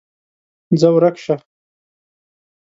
ځه 0.79 0.87
ورک 0.95 1.15
شه! 1.23 1.35